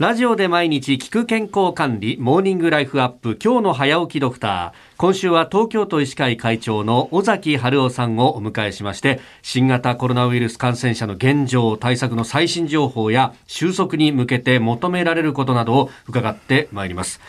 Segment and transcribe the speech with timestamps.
[0.00, 4.96] ラジオで毎日聞く健康管理モーニングライフアップ今日の早起きドクター。
[4.96, 17.20] 今週は東京都医師会会長の尾崎春夫さんをお迎えしまして新型コロナウイルス感染者の現状対策の最新情報や収束に向けて求められることなどを伺ってまいります。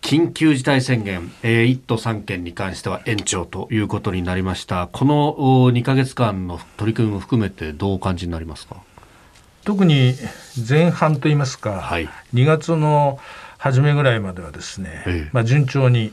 [0.00, 4.88] 緊急事態宣言、えー、1都3県に関しては延長ということになりました。
[4.90, 5.36] この
[5.70, 8.89] 2ヶ月間の取り組みも含めてどうお感じになりますか？
[9.64, 10.14] 特に
[10.68, 13.18] 前半といいますか、はい、2月の
[13.58, 16.12] 初めぐらいまではですね、ええ、まあ、順調に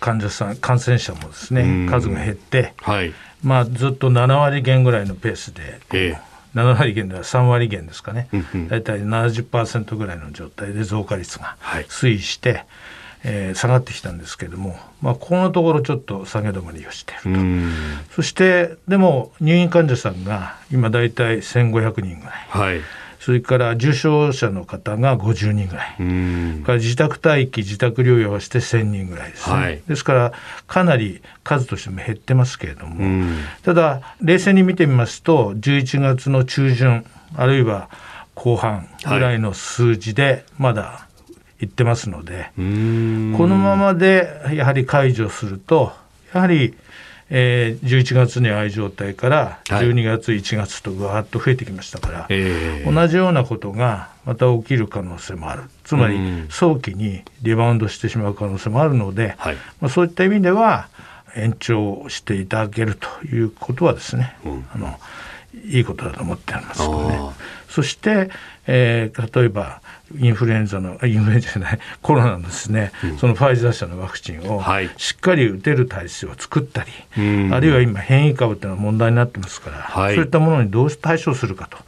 [0.00, 8.28] 患者さん感染者もですね数が減って、はい、まあ、ずっと7割減ぐらいのペースで、ええ、7割減では3割減ですかね、
[8.68, 11.56] 大体70%ぐらいの状態で増加率が
[11.88, 12.66] 推移して、はい
[13.24, 17.36] えー、下がってきたんですけれども、まあ、このところちょっと下げ止まりをしている
[18.08, 18.14] と。
[18.14, 22.80] そしてでも入院患者さんが今大体1500人ぐらい、はい、
[23.20, 26.62] それから重症者の方が50人ぐらい。
[26.64, 30.32] から自宅待機自宅療養をして1000人ぐらいですね、はい、ですから
[30.68, 33.26] かなり数としても減ってますけれども。
[33.64, 37.88] ただ冷静に見てみますと11月の中旬あるいは
[38.36, 41.05] 後半ぐらいの数字でまだ
[41.60, 45.92] 言ってますのでこのままでやはり解除すると
[46.34, 46.74] やはり、
[47.30, 55.62] えー、11月にああいう状態から12月、はい、1月とぐわっと増えてきましたから、えー、同じようなことがまた起きる可能性もある。
[55.84, 56.18] つまり
[56.50, 60.88] 早期にリバウンドしてしまう可能性もあるので、はい、まあ、そういった意味では
[61.36, 64.98] 延長していただけるということはですね、うん、あの
[65.64, 67.20] いいことだと思ってますけどね。
[67.68, 68.30] そして、
[68.66, 69.80] えー、例えば
[70.18, 74.62] インフルエンザのインフルエンザじゃないコロナのですね、うん、そのファイザー社のワクチンを
[74.96, 81.78] しっかり打てる体制を作ったり、はい、あるいは今変異株っていうのは問題になってますから、はい、そういったものにどう対処するかと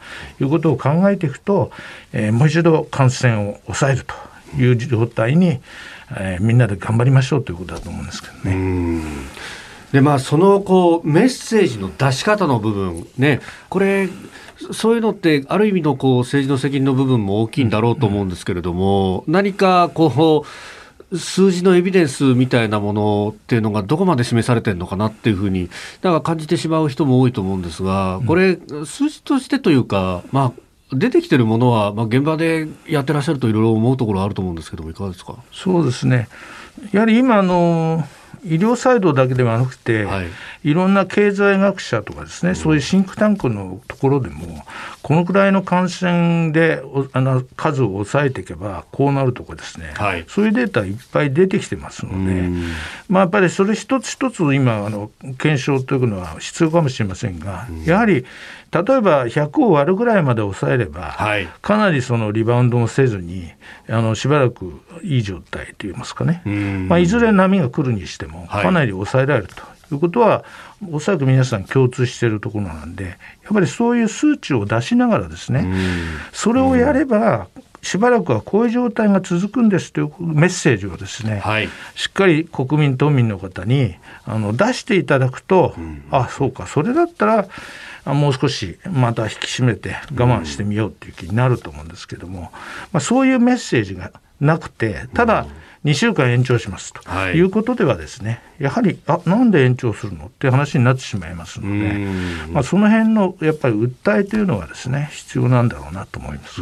[0.43, 1.71] いうことを考えていくと、
[2.13, 4.15] えー、もう一度感染を抑えると
[4.61, 5.59] いう状態に、
[6.11, 9.11] えー、みんなで頑張りましょうということだと思うんですけどね。
[9.91, 14.09] でまあ、そのこうメッセージの出し方の部分、ね、これ、
[14.71, 25.69] そういうのって、ある意味のこう政治の責任の部分も大きいんだろうと思うんですけれども、うん、何かこう、数字のエビデンスみたいなものっていうのがどこまで示されてるのかなっていうふうに、
[26.03, 35.35] なんか感じてしまう人も多いと思うんですが、これ、数字としてというか、まあ、出てきてるものは、まあ、現場でやってらっしゃるといろいろ思うところあると思うんですけども、いかがですか？
[35.51, 36.27] そうですね。
[36.91, 38.03] やはり今の
[38.43, 40.27] 医療サイドだけではなくて、はい、
[40.63, 44.65] いろんな経済学者とかですね、そういうシンクタンクのところでも、
[45.01, 46.81] このくらいの感染で
[47.13, 52.49] あの数を抑えていけば、こうなるとかですね、はい、そういうデータいっぱい出てきてますので、
[53.07, 58.25] まあ、やっぱりそれ一つ一つ今あの、検証というのは必要かもしれませんが、やはり
[58.71, 63.51] 例えば100を割るぐらいまで抑えれば、はい、かなりそのリバウンドもせずに
[63.89, 66.43] あのしばらくいい状態といいますかね、
[66.87, 70.43] まあ、いずれ波が来るにしてもかなり抑えられるということは、
[70.91, 75.67] おそらく皆さん共通しているところなんでやっぱりそういう数値を出しながらですね
[76.31, 77.47] それをやれば
[77.81, 83.95] しばらくはこういう状態が続くんですというメッセージをですね、はい、しっかり国民、都民の方に
[84.25, 87.47] あの出していただくと、うん、あそうか、それだったら
[88.13, 92.51] もう少しまた引き締めて我慢してみようっていう気になると思うんですけども、
[92.91, 95.47] まあ、そういうメッセージがなくてただ
[95.85, 97.01] 2週間延長しますと。
[97.31, 97.39] い。
[97.39, 100.25] うことではですね、やはりあなんで延長するの？
[100.25, 101.93] っていう話になってしまいますので、
[102.51, 106.61] まあ、その辺のやっぱり訴えというのはですね必要なんだろうなと思います。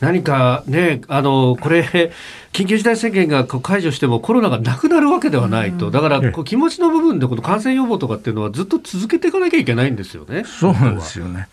[0.00, 2.12] 何かねあのこれ
[2.52, 10.44] 緊急事態宣言が解除してもコロナがなくなるわけではないと、だからこう気持ちの部分でこの感染予防とかっていうのはずっと続けていかなきゃいけないんですよね。
[10.44, 11.48] そうなんですよね。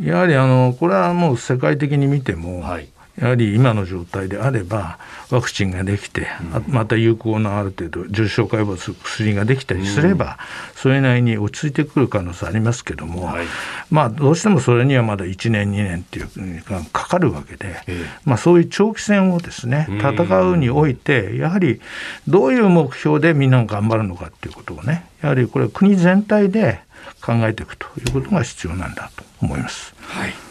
[0.00, 4.98] やはりあのこれはもう世界的に見ても、はいやはり今の状態であれば
[5.30, 6.28] ワクチンができて、
[6.68, 10.38] また有効なある程度重症化予防する薬ができたりすれば、
[10.74, 13.46] それなりに落ち着いてくる可能性ありますけども、はい、
[13.90, 17.76] まあどうしてもそれにはまだ1年2年っていうがかかるわけで、
[18.24, 21.80] まあ、そういう長期戦をですね戦うにおいてやはり
[22.28, 26.80] どういう目標でみんなが頑張るのかっていうことをねやはりこれ国全体で
[27.22, 29.94] 考えていくということが必要なんだと思います。
[30.00, 30.45] はい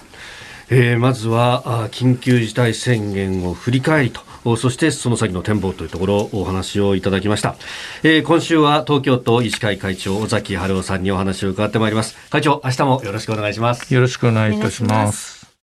[0.69, 4.21] えー、まずは緊急事態宣言を振り返りと
[4.57, 7.55] そしてその先の展望というところをお話をいただきました、
[8.03, 12.15] えー、今週は東京都医師会会長尾崎春夫さんにお話を伺ってまいります。
[12.29, 13.93] 会長明日もよろしくお願いします。
[13.93, 15.54] よろしくお願いいたします。